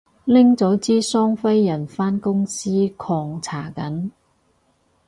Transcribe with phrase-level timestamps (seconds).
[0.25, 4.09] 拎咗支雙飛人返公司狂搽緊